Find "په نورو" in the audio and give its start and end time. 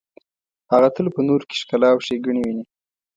1.15-1.47